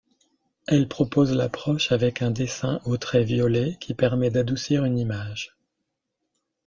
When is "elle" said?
0.65-0.87